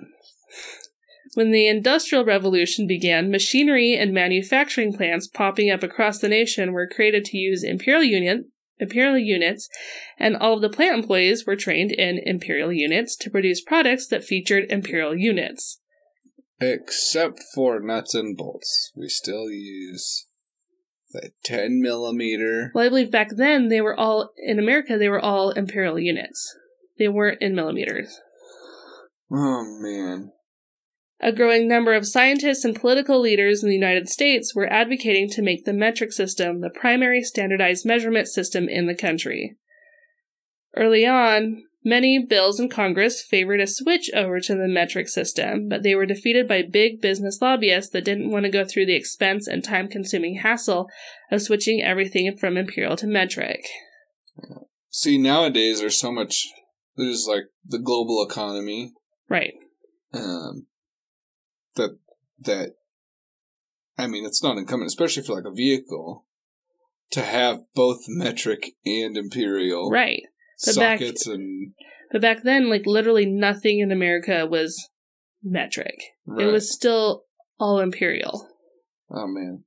[1.35, 6.87] When the Industrial Revolution began, machinery and manufacturing plants popping up across the nation were
[6.87, 8.45] created to use imperial unit,
[8.79, 9.69] imperial units,
[10.17, 14.23] and all of the plant employees were trained in imperial units to produce products that
[14.23, 15.79] featured imperial units.
[16.59, 18.91] Except for nuts and bolts.
[18.95, 20.25] We still use
[21.11, 22.71] the 10 millimeter.
[22.73, 26.55] Well, I believe back then they were all, in America, they were all imperial units.
[26.97, 28.19] They weren't in millimeters.
[29.31, 30.31] Oh, man.
[31.21, 35.41] A growing number of scientists and political leaders in the United States were advocating to
[35.41, 39.57] make the metric system the primary standardized measurement system in the country.
[40.77, 45.83] Early on, many bills in Congress favored a switch over to the metric system, but
[45.83, 49.45] they were defeated by big business lobbyists that didn't want to go through the expense
[49.45, 50.87] and time consuming hassle
[51.31, 53.59] of switching everything from imperial to metric.
[54.89, 56.47] See, nowadays there's so much.
[56.95, 58.93] There's like the global economy.
[59.29, 59.53] Right.
[60.13, 60.65] Um,
[61.75, 61.97] that
[62.39, 62.71] that
[63.97, 66.25] I mean, it's not incumbent, especially for like a vehicle,
[67.11, 70.23] to have both metric and imperial Right.
[70.65, 71.73] But back- sockets and
[72.11, 74.89] But back then, like literally nothing in America was
[75.43, 75.95] metric.
[76.25, 76.47] right.
[76.47, 77.25] It was still
[77.59, 78.47] all imperial.
[79.11, 79.63] oh man,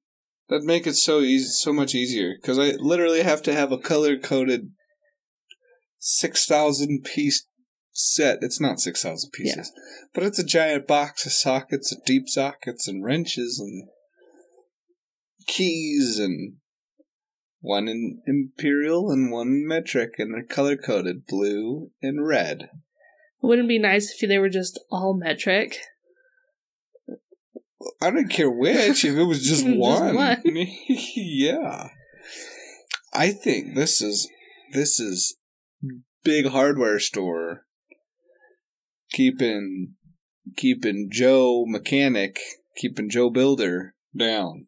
[0.48, 3.78] that'd make it so easy, so much easier because I literally have to have a
[3.78, 4.70] color coded
[5.98, 7.46] six thousand piece
[7.92, 8.38] set.
[8.42, 9.72] It's not six thousand pieces,
[10.14, 13.88] but it's a giant box of sockets, and deep sockets, and wrenches and
[15.46, 16.56] keys and.
[17.64, 22.62] One in imperial and one metric, and they're color coded blue and red.
[22.62, 25.78] It wouldn't be nice if they were just all metric.
[28.00, 30.16] I don't care which, if it was just Just one.
[30.16, 30.42] one.
[30.44, 31.90] yeah.
[33.12, 34.28] I think this is
[34.72, 35.36] this is
[36.24, 37.66] big hardware store
[39.12, 39.94] keeping
[40.56, 42.38] keeping Joe mechanic,
[42.76, 44.66] keeping Joe builder down.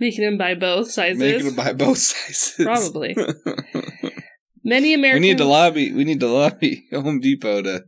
[0.00, 1.18] Making them buy both sizes.
[1.18, 2.64] Making them buy both sizes.
[2.64, 3.16] Probably.
[4.64, 5.22] Many Americans.
[5.22, 7.84] we need to lobby we need to lobby Home Depot to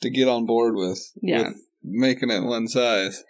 [0.00, 1.44] to get on board with, Yeah.
[1.48, 3.22] with making it one size.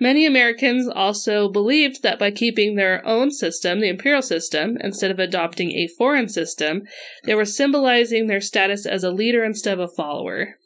[0.00, 5.18] Many Americans also believed that by keeping their own system, the imperial system, instead of
[5.18, 6.82] adopting a foreign system,
[7.24, 10.56] they were symbolizing their status as a leader instead of a follower.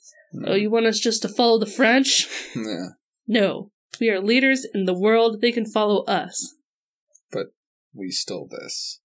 [0.46, 2.26] Oh, you want us just to follow the French?
[2.56, 2.88] yeah.
[3.26, 3.70] No.
[4.00, 5.40] We are leaders in the world.
[5.40, 6.54] They can follow us.
[7.32, 7.48] But
[7.94, 9.00] we stole this.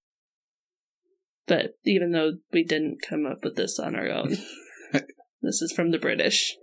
[1.47, 4.37] But even though we didn't come up with this on our own,
[5.41, 6.55] this is from the British.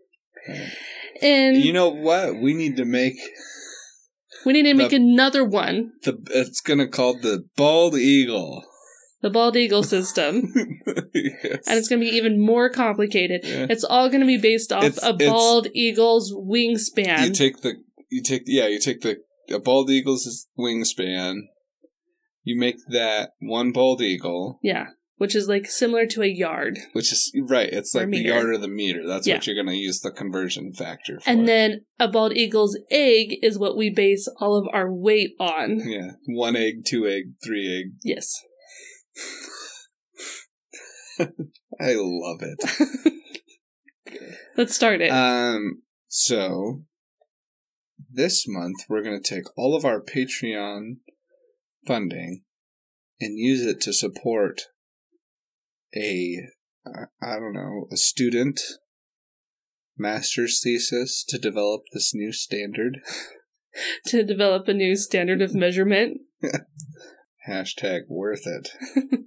[1.21, 2.41] And You know what?
[2.41, 3.15] We need to make
[4.45, 6.19] we need to make the- another one the.
[6.31, 8.65] It's gonna called the bald eagle.
[9.23, 10.53] The bald eagle system.
[11.15, 11.67] yes.
[11.67, 13.41] and it's going to be even more complicated.
[13.45, 13.67] Yeah.
[13.71, 17.27] It's all going to be based off It's- a bald eagle's wingspan.
[17.27, 17.75] you take the
[18.11, 19.19] you take yeah you take the
[19.51, 21.41] a bald eagle's wingspan.
[22.45, 26.79] You make that one bald eagle, yeah, which is like similar to a yard.
[26.93, 27.69] which is right.
[27.73, 29.07] It's like the yard or the meter.
[29.07, 29.35] That's Yeah.
[29.37, 31.31] what you're gonna use the conversion factor for.
[31.31, 35.81] And then a bald eagle's egg is what we base all of our weight on.
[35.89, 37.93] yeah, one egg, two egg, three egg.
[38.03, 38.33] Yes.
[41.81, 43.13] I love it.
[44.57, 45.11] Let's start it.
[45.11, 46.83] Um, so
[48.11, 50.97] this month we're going to take all of our Patreon
[51.87, 52.43] funding
[53.21, 54.63] and use it to support
[55.97, 56.39] a
[56.87, 58.61] uh, don't know a student
[59.97, 63.01] master's thesis to develop this new standard.
[64.07, 66.21] to develop a new standard of measurement.
[67.49, 68.69] Hashtag worth it.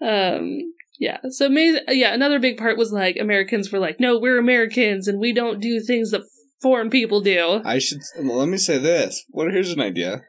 [0.00, 1.18] Um, yeah.
[1.30, 5.18] So, ma- yeah, another big part was like Americans were like, no, we're Americans and
[5.18, 6.22] we don't do things that
[6.62, 7.60] foreign people do.
[7.64, 9.24] I should well, let me say this.
[9.28, 10.22] What here's an idea.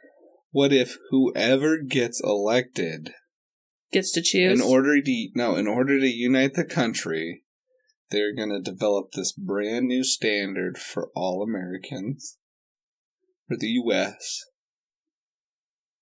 [0.51, 3.13] What if whoever gets elected
[3.91, 4.59] Gets to choose.
[4.59, 7.43] In order to no, in order to unite the country,
[8.11, 12.37] they're going to develop this brand new standard for all Americans,
[13.47, 14.45] for the U.S.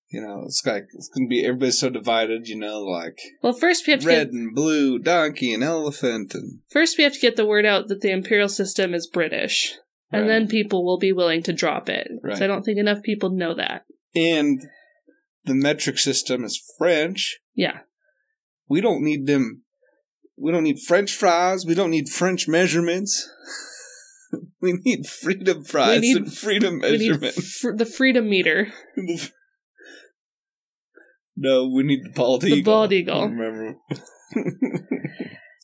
[0.09, 2.47] You know, it's like it's going to be everybody's so divided.
[2.47, 6.33] You know, like well, first we have to red get and blue, donkey and elephant,
[6.33, 9.75] and First, we have to get the word out that the imperial system is British,
[10.11, 10.27] and Right.
[10.29, 12.07] then people will be willing to drop it.
[12.23, 12.37] Right.
[12.37, 13.83] So I don't think enough people know that.
[14.15, 14.61] and
[15.43, 17.39] the metric system is French.
[17.55, 17.79] Yeah,
[18.69, 19.63] We don't need them.
[20.37, 21.65] We don't need French fries.
[21.65, 23.29] We don't need French measurements.
[24.61, 27.59] we need freedom fries need- and freedom we need measurements.
[27.59, 28.71] fr- the freedom meter.
[31.37, 32.57] no, we need the bald The eagle.
[32.57, 33.29] The bald eagle.
[33.29, 33.77] Remember?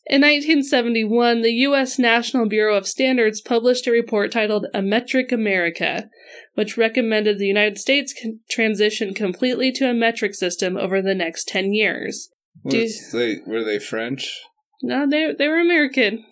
[0.06, 1.98] In 1971, the U.S.
[1.98, 6.10] National Bureau of Standards published a report titled A Metric America,
[6.56, 8.14] which recommended the United States
[8.50, 12.30] transition completely to a metric system over the next 10 years.
[12.66, 14.42] They were they French?
[14.82, 16.26] No, they, they were American.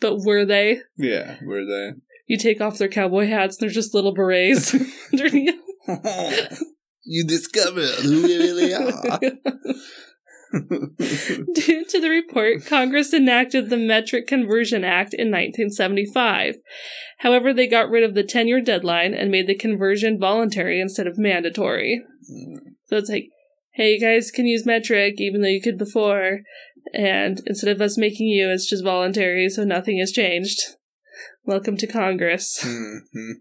[0.00, 0.80] But were they?
[0.96, 1.92] Yeah, were they?
[2.26, 4.74] You take off their cowboy hats, and they're just little berets
[5.12, 5.54] underneath.
[7.06, 9.20] You discover who we really are.
[10.52, 16.56] Due to the report, Congress enacted the Metric Conversion Act in 1975.
[17.18, 21.06] However, they got rid of the 10 year deadline and made the conversion voluntary instead
[21.06, 22.02] of mandatory.
[22.86, 23.28] So it's like,
[23.74, 26.40] hey, you guys can use metric even though you could before.
[26.94, 30.76] And instead of us making you, it's just voluntary, so nothing has changed.
[31.44, 32.58] Welcome to Congress.
[32.62, 33.32] hmm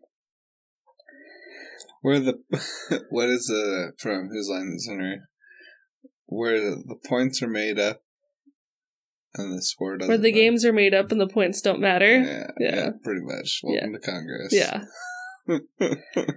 [2.06, 2.38] Where the
[3.10, 5.20] what is the from Whose Line Is it?
[6.28, 8.02] Where the, the points are made up
[9.34, 10.10] and the score doesn't.
[10.10, 10.40] Where the matter.
[10.40, 12.20] games are made up and the points don't matter.
[12.22, 12.90] Yeah, yeah, Yeah.
[13.04, 13.60] pretty much.
[13.64, 14.54] Welcome to Congress.
[14.54, 14.84] Yeah.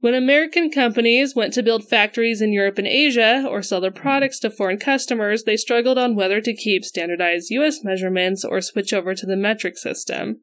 [0.00, 4.38] When American companies went to build factories in Europe and Asia or sell their products
[4.40, 7.84] to foreign customers, they struggled on whether to keep standardized U.S.
[7.84, 10.40] measurements or switch over to the metric system.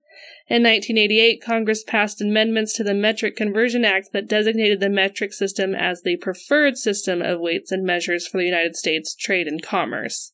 [0.47, 5.73] In 1988, Congress passed amendments to the Metric Conversion Act that designated the metric system
[5.73, 10.33] as the preferred system of weights and measures for the United States trade and commerce,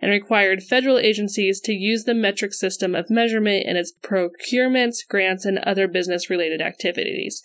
[0.00, 5.44] and required federal agencies to use the metric system of measurement in its procurements, grants,
[5.44, 7.42] and other business related activities.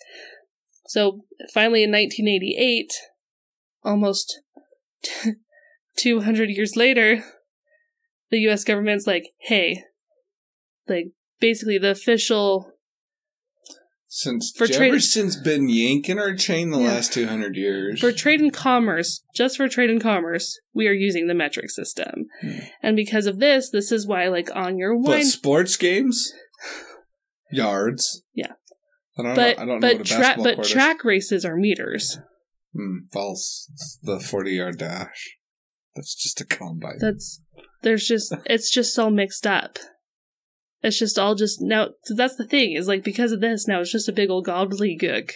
[0.88, 2.92] So finally, in 1988,
[3.84, 4.40] almost
[5.96, 7.24] 200 years later,
[8.30, 9.82] the US government's like, hey,
[10.88, 11.06] like,
[11.40, 12.72] basically the official.
[14.08, 16.88] Since For trade- Jefferson's been yanking our chain the Yeah.
[16.94, 18.00] last two hundred years.
[18.00, 22.26] For trade and commerce, just for trade and commerce, we are using the metric system.
[22.40, 22.58] Hmm.
[22.82, 26.32] And because of this, this is why, like, on your but sports games,
[27.50, 28.22] yards.
[28.32, 28.52] Yeah.
[29.18, 29.62] I don't But, know.
[29.62, 32.18] I don't know but, what a tra- but track races are meters.
[32.74, 33.70] Hmm, false.
[33.72, 35.36] It's the forty-yard dash.
[35.94, 36.98] That's just a combine.
[37.00, 37.40] That's
[37.82, 39.78] there's just it's just all mixed up.
[40.82, 41.88] It's just all just now.
[42.14, 45.32] That's the thing is like because of this now it's just a big old gobbledygook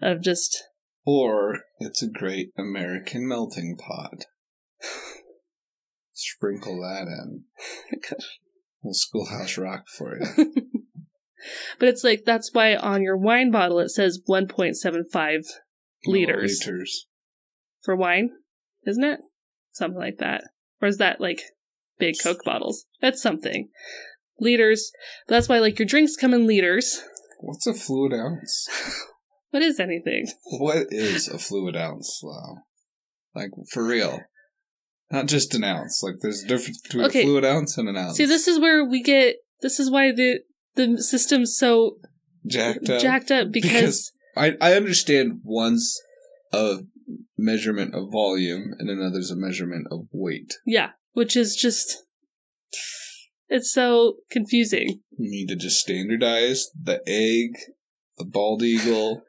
[0.00, 0.64] of just
[1.04, 4.24] or it's a great American melting pot.
[6.12, 7.44] Sprinkle that in.
[8.82, 10.52] Little schoolhouse rock for you.
[11.78, 15.44] but it's like that's why on your wine bottle it says 1.75
[16.06, 16.60] Liters.
[16.66, 17.06] Liters.
[17.84, 18.30] for wine,
[18.86, 19.20] isn't it?
[19.72, 20.44] Something like that.
[20.80, 21.42] Or is that like
[21.98, 22.86] big Coke bottles?
[23.00, 23.68] That's something.
[24.40, 24.92] Liters.
[25.26, 27.02] That's why like your drinks come in liters.
[27.40, 28.68] What's a fluid ounce?
[29.50, 30.26] What is anything?
[30.58, 32.58] What is a fluid ounce, though?
[33.34, 34.20] Like, for real.
[35.10, 36.02] Not just an ounce.
[36.02, 37.20] Like, there's a difference between Okay.
[37.20, 38.18] a fluid ounce and an ounce.
[38.18, 39.36] See, this is where we get.
[39.62, 40.40] This is why the
[40.86, 41.98] the system's so
[42.46, 43.00] jacked up.
[43.02, 46.00] jacked up because, I, I understand one's
[46.52, 46.78] a
[47.36, 50.54] measurement of volume and another's a measurement of weight.
[50.66, 52.04] yeah, which is just
[53.48, 55.00] it's so confusing.
[55.18, 57.58] You need to just standardize the egg,
[58.18, 59.22] the bald eagle.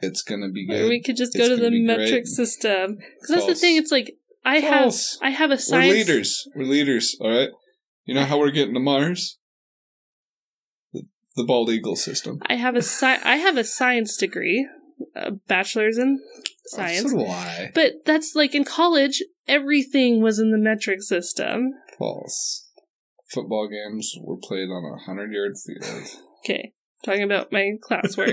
[0.00, 0.88] It's gonna be good.
[0.88, 2.26] we could just It's go to the metric great.
[2.26, 3.76] system because that's the thing.
[3.76, 5.18] It's like I False.
[5.20, 5.88] have I have a science.
[5.92, 6.48] We're leaders.
[6.54, 7.16] We're leaders.
[7.20, 7.48] All right.
[8.04, 9.37] You know how we're getting to Mars?
[11.38, 12.40] The, bald eagle system.
[12.46, 14.68] I have a sci- I have a science degree,
[15.14, 16.20] a bachelor's in
[16.66, 17.06] science.
[17.06, 17.70] Oh, so do I.
[17.74, 21.72] But that's like in college, everything was in the metric system.
[21.98, 22.66] False.
[23.30, 26.08] Football games were played on a hundred yard field.
[26.44, 26.72] Okay,
[27.04, 28.32] talking about my classwork.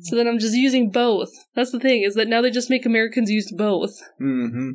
[0.00, 1.30] so then I'm just using both.
[1.54, 3.92] That's the thing is that now they just make Americans use both.
[4.20, 4.70] mm-hmm.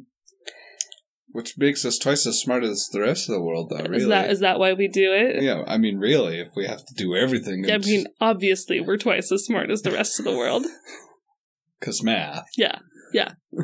[1.34, 3.84] Which makes us twice as smart as the rest of the world, though.
[3.84, 4.04] Really?
[4.04, 5.44] Is that is that why we do it?
[5.44, 8.98] yeah, I mean, really, if we have to do everything, yeah, I mean, obviously we're
[8.98, 10.66] twice as smart as the rest of the world.
[11.80, 12.46] because math.
[12.58, 12.80] Yeah,
[13.14, 13.34] yeah.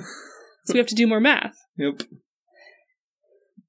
[0.66, 1.56] So we have to do more math.
[1.78, 2.04] Yep.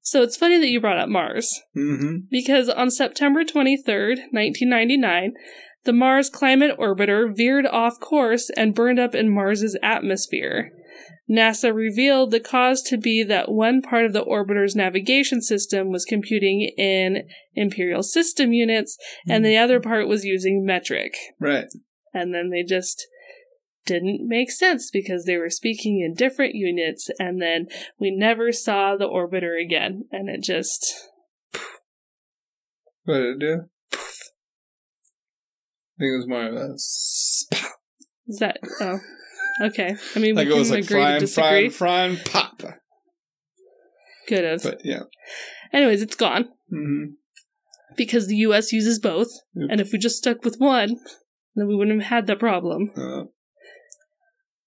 [0.01, 1.61] So it's funny that you brought up Mars.
[1.75, 2.27] Mm-hmm.
[2.29, 5.33] because on September 23rd, 1999,
[5.83, 10.71] the Mars Climate Orbiter veered off course and burned up in Mars's atmosphere.
[11.31, 16.03] NASA revealed the cause to be that one part of the orbiter's navigation system was
[16.03, 19.49] computing in imperial system units and hmm.
[19.49, 21.13] the other part was using metric.
[21.39, 21.67] Right.
[22.13, 23.07] And then they just
[23.85, 27.67] didn't make sense because they were speaking in different units and then
[27.99, 31.09] we never saw the orbiter again and it just
[33.03, 33.61] What did it do?
[33.93, 33.97] I
[35.97, 36.73] think it was more of a.
[36.73, 38.59] Is that?
[38.79, 38.99] Oh,
[39.61, 39.95] Okay.
[40.15, 41.69] I mean, like we it was like agree to frying, disagree.
[41.69, 42.63] frying, frying, pop.
[44.27, 44.63] Could have.
[44.63, 45.03] But yeah.
[45.73, 47.03] Anyways, it's gone hmm
[47.97, 48.71] because the U.S.
[48.71, 49.67] uses both, Yep.
[49.69, 50.95] and if we just stuck with one,
[51.55, 52.89] then we wouldn't have had that problem.
[52.95, 53.23] Uh,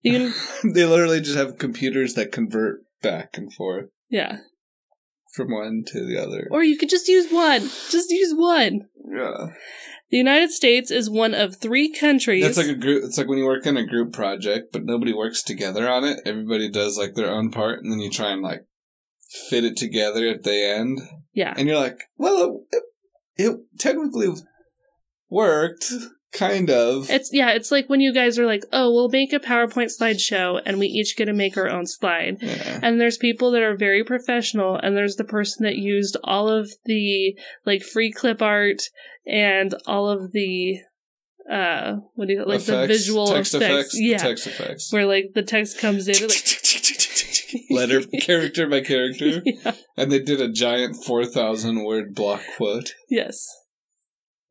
[0.03, 0.31] You
[0.63, 4.39] can, they literally just have computers that convert back and forth yeah.
[5.35, 6.49] From one to the other.
[6.51, 7.63] Or you could just use one.
[7.91, 8.89] Just use one.
[9.13, 9.49] Yeah.
[10.11, 12.45] The United States is one of three countries.
[12.45, 13.03] It's like a group.
[13.05, 16.21] It's like when you work in a group project, but nobody works together on it.
[16.25, 18.65] Everybody does like their own part, and then you try and like
[19.49, 21.01] fit it together at the end.
[21.33, 21.55] yeah.
[21.57, 22.83] And you're like, well, it,
[23.37, 24.29] it technically
[25.29, 25.93] worked,
[26.35, 27.09] kind of.
[27.11, 30.61] It's yeah, it's like when you guys are like, "Oh, we'll make a PowerPoint slideshow
[30.67, 32.81] and we each get to make our own slide." yeah.
[32.83, 36.71] And there's people that are very professional and there's the person that used all of
[36.85, 38.83] the like free clip art
[39.27, 40.79] and all of the
[41.51, 43.73] uh what do you like the Effects, visual text effects.
[43.95, 44.17] effects, Yeah.
[44.19, 44.93] text effects.
[44.93, 46.61] Where like the text comes in like
[47.71, 49.73] Letter character by character, yeah.
[49.97, 52.95] and they did a giant four thousand word block quote.
[53.09, 53.47] Yes.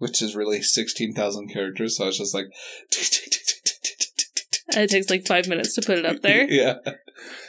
[0.03, 1.97] Which is really 16,000 characters.
[1.97, 2.45] So I was just like,
[4.75, 6.43] it takes like 5 minutes to put it up there.
[6.49, 6.75] yeah.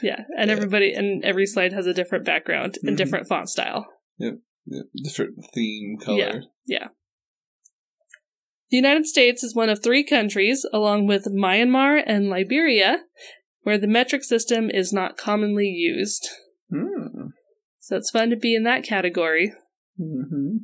[0.02, 0.20] Yeah.
[0.38, 0.56] And Yeah.
[0.56, 2.98] everybody and every slide has a different background and Mhm.
[2.98, 3.86] different font style.
[4.18, 4.30] yeah.
[5.02, 6.16] Different theme, color.
[6.16, 6.40] Yeah.
[6.66, 6.86] yeah.
[8.70, 13.04] The United States is one of three countries, along with Myanmar and Liberia,
[13.62, 16.28] where the metric system is not commonly used.
[16.72, 17.28] Hmm.
[17.78, 19.52] So it's fun to be in that category.
[20.00, 20.56] Mm-hmm.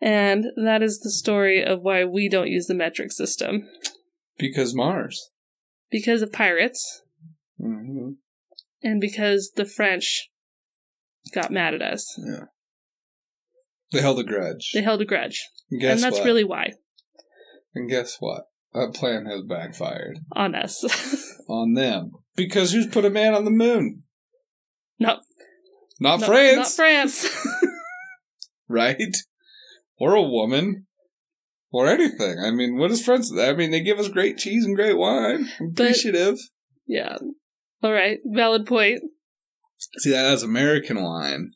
[0.00, 3.68] And that is the story of why we don't use the metric system.
[4.38, 5.30] Because Mars.
[5.90, 7.02] Because of pirates,
[7.60, 8.12] Mm-hmm.
[8.82, 10.30] and because the French
[11.34, 12.18] got mad at us.
[12.18, 12.44] Yeah.
[13.92, 14.70] They held a grudge.
[14.72, 15.46] They held a grudge.
[15.70, 16.24] and and that's what?
[16.24, 16.72] really why.
[17.74, 18.44] And guess what?
[18.72, 20.82] That plan has backfired On us.
[21.48, 22.12] on them.
[22.36, 24.04] Because who's put a man on the moon?
[24.98, 25.18] no,
[26.00, 26.56] Not no, France.
[26.56, 27.46] Not France.
[28.68, 29.16] right?
[30.00, 30.86] Or a woman.
[31.72, 32.38] Or anything.
[32.44, 33.32] I mean, what is France?
[33.38, 35.48] I mean, they give us great cheese and great wine.
[35.60, 36.38] I'm But- appreciative.
[36.86, 37.16] yeah.
[37.82, 38.18] All right.
[38.24, 39.00] Valid point.
[39.98, 41.52] See, that has American wine.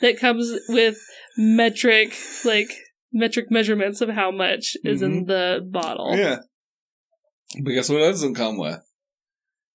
[0.00, 0.96] that comes with
[1.36, 2.68] metric like
[3.12, 5.26] metric measurements of how much is in mm-hmm.
[5.26, 6.16] the bottle.
[6.16, 6.38] Yeah.
[7.60, 8.80] But guess what it doesn't come with?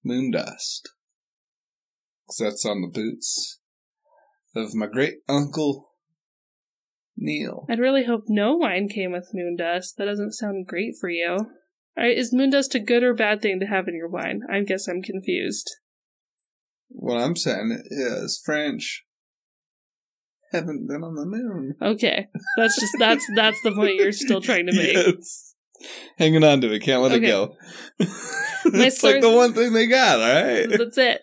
[0.04, 0.90] Moon dust.
[2.28, 3.60] 'Cause that's on the boots
[4.56, 5.89] of my great uncle
[7.22, 7.66] Neil.
[7.70, 9.96] I'd really hope no wine came with moon dust.
[9.98, 11.28] That doesn't sound great for you.
[11.98, 14.42] All right, is moon dust a good or bad thing to have in your wine?
[14.50, 15.70] I guess I'm confused.
[16.88, 19.06] What I'm saying is French
[20.52, 21.76] haven't been on the moon.
[21.82, 24.96] Okay, that's just that's that's the point you're still trying to make.
[25.18, 25.46] Yes.
[26.18, 27.26] Hanging on to it, can't let Okay.
[27.26, 27.56] it go.
[28.66, 30.70] It's like the one thing they got, alright?
[30.70, 31.22] That's it.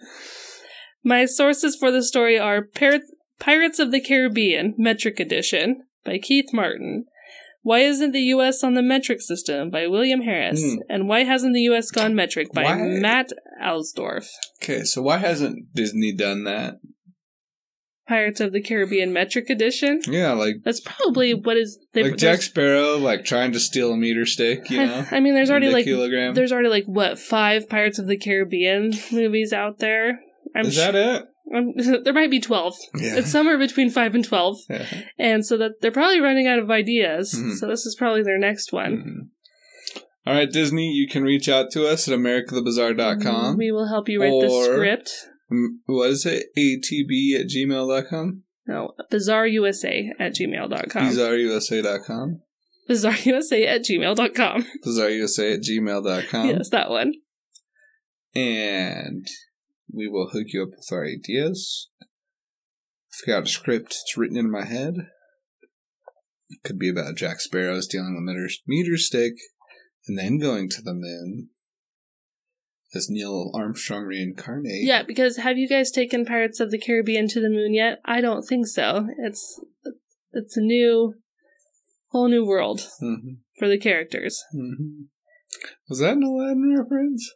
[1.04, 3.02] My sources for the story are Pir-
[3.38, 7.06] Pirates of the Caribbean Metric Edition by Keith Martin.
[7.62, 8.62] Why isn't the U.S.
[8.62, 10.62] on the metric system by William Harris?
[10.62, 10.78] Hmm.
[10.88, 11.90] And why hasn't the U.S.
[11.90, 12.76] gone metric by Why?
[12.76, 14.28] Matt Alsdorf?
[14.62, 16.76] Okay, so why hasn't Disney done that?
[18.08, 20.00] Pirates of the Caribbean Metric Edition.
[20.06, 23.96] Yeah, like That's probably what is they like Jack Sparrow, like trying to steal a
[23.96, 25.04] meter stick, you know?
[25.10, 26.34] I, I mean, there's already like kilogram.
[26.34, 30.20] there's already like what five Pirates of the Caribbean movies out there.
[30.54, 31.26] I'm Is that it?
[31.54, 31.72] Um,
[32.04, 32.74] there might be 12.
[32.96, 33.16] Yeah.
[33.16, 34.56] It's somewhere between 5 and 12.
[34.68, 34.86] Yeah.
[35.18, 37.34] And so that they're probably running out of ideas.
[37.34, 37.54] Mhm.
[37.56, 38.92] So this is probably their next one.
[38.96, 40.00] Mhm.
[40.26, 43.56] All right, Disney, you can reach out to us at americathebizarre.com.
[43.56, 45.12] We will help you write the script.
[45.52, 46.46] Mm, What is it?
[46.58, 48.42] ATB at gmail.com?
[48.66, 51.08] No, bizarreusa at gmail.com.
[51.12, 52.40] BizarreUSA.com?
[52.90, 54.66] bizarreusa at gmail.com.
[54.84, 56.48] BizarreUSA at gmail.com.
[56.48, 57.12] yes, that one.
[58.34, 59.26] And
[59.92, 61.88] we will hook you up with our ideas.
[62.00, 63.96] I've got a script.
[64.02, 64.94] It's written in my head.
[66.50, 69.34] It could be about Jack Sparrow stealing the meter, meter stick
[70.06, 71.48] and then going to the moon.
[72.94, 74.84] As Neil Armstrong reincarnate.
[74.84, 77.98] Yeah, because have you guys taken Pirates of the Caribbean to the moon yet?
[78.04, 79.08] I don't think so.
[79.18, 79.60] It's
[80.32, 81.14] it's a new
[82.10, 84.42] whole new world hmm for the characters.
[84.52, 85.06] hmm
[85.88, 87.32] Was that an Aladdin reference?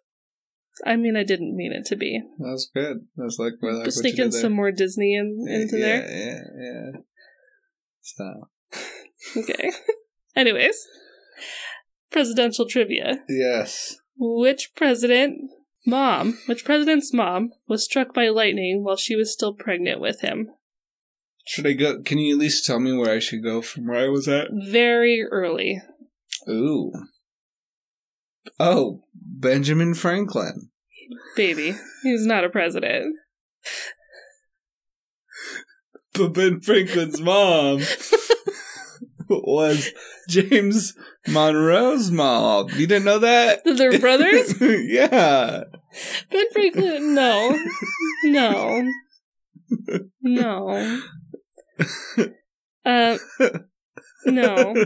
[0.86, 2.22] I mean, I didn't mean it to be.
[2.38, 3.06] That was good.
[3.16, 6.06] That was like, I like sneaking some more Disney in, into yeah, there.
[6.10, 7.00] Yeah, yeah.
[8.02, 8.48] So,
[9.36, 9.72] Okay.
[10.36, 10.86] Anyways,
[12.10, 13.24] presidential trivia.
[13.28, 13.96] yes.
[14.18, 15.50] Which president
[15.86, 20.50] mom, which president's mom was struck by lightning while she was still pregnant with him?
[21.46, 22.02] Should I go?
[22.02, 24.48] Can you at least tell me where I should go from where I was at?
[24.52, 25.82] Very early.
[26.48, 26.92] Ooh.
[28.58, 30.69] Oh, Benjamin Franklin.
[31.36, 33.16] Baby, he's not a president.
[36.14, 37.80] But Ben Franklin's mom
[39.28, 39.90] was
[40.28, 40.94] James
[41.28, 42.68] Monroe's mom.
[42.70, 43.62] You didn't know that?
[43.64, 44.60] They're brothers?
[44.60, 45.64] yeah.
[46.30, 47.58] Ben Franklin, no.
[48.24, 48.88] No.
[50.22, 51.00] No.
[52.84, 53.18] Uh,
[54.26, 54.74] no.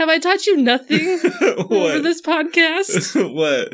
[0.00, 3.34] Have I taught you nothing over this podcast?
[3.34, 3.70] what?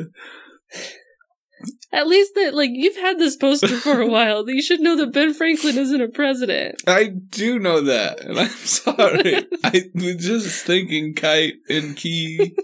[1.92, 4.44] At least that, like, you've had this poster for a while.
[4.50, 6.82] You should know that Ben Franklin isn't a president.
[6.84, 9.46] I do know that, and I'm sorry.
[9.62, 12.56] I was just thinking kite and key.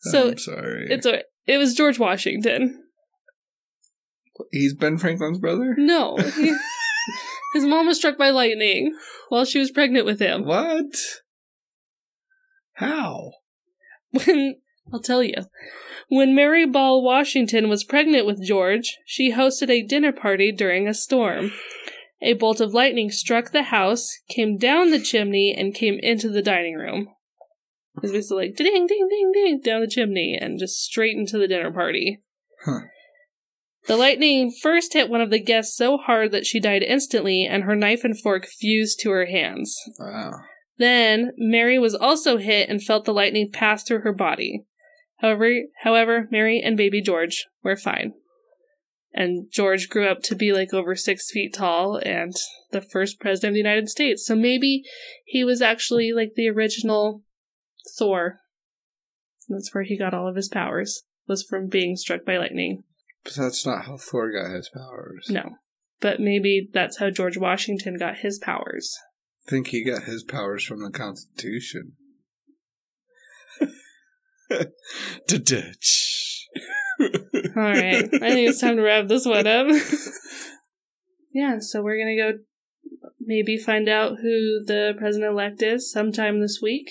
[0.00, 0.86] So I'm sorry.
[0.88, 2.82] it's a, it was George Washington.
[4.52, 5.74] He's Ben Franklin's brother?
[5.76, 6.16] No.
[6.16, 6.56] he-
[7.54, 8.94] his mom was struck by lightning
[9.30, 10.44] while she was pregnant with him.
[10.44, 10.94] What?
[12.74, 13.32] How?
[14.10, 14.56] When
[14.92, 15.34] I'll tell you.
[16.08, 20.94] When Mary Ball Washington was pregnant with George, she hosted a dinner party during a
[20.94, 21.52] storm.
[22.20, 26.42] A bolt of lightning struck the house, came down the chimney, and came into the
[26.42, 27.08] dining room.
[27.96, 31.38] It was basically like ding, ding, ding, ding down the chimney and just straight into
[31.38, 32.22] the dinner party.
[32.64, 32.80] Huh.
[33.86, 37.64] The lightning first hit one of the guests so hard that she died instantly, and
[37.64, 39.76] her knife and fork fused to her hands.
[39.98, 40.32] Wow.
[40.78, 44.64] Then Mary was also hit and felt the lightning pass through her body.
[45.18, 45.50] However,
[45.82, 48.14] however, Mary and baby George were fine.
[49.12, 52.32] And George grew up to be like over six feet tall and
[52.72, 54.26] the first president of the United States.
[54.26, 54.82] So maybe
[55.24, 57.22] he was actually like the original
[57.96, 58.40] Thor.
[59.48, 62.82] That's where he got all of his powers, was from being struck by lightning.
[63.24, 65.26] But that's not how Thor got his powers.
[65.30, 65.56] No.
[66.00, 68.94] But maybe that's how George Washington got his powers.
[69.46, 71.92] I think he got his powers from the Constitution.
[77.56, 78.04] All right.
[78.04, 79.66] I think it's time to wrap this one up.
[81.32, 82.38] yeah, so we're going to go
[83.20, 86.90] maybe find out who the president elect is sometime this week.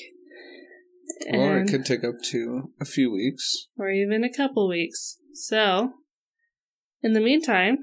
[1.32, 3.68] Or it And- could take up to a few weeks.
[3.78, 5.18] or even a couple weeks.
[5.34, 5.94] So,
[7.04, 7.78] in the meantime,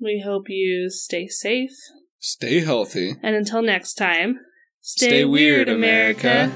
[0.00, 1.70] we hope you stay safe.
[2.18, 3.14] Stay healthy.
[3.22, 4.40] And until next time,
[4.86, 6.52] Stay weird, America.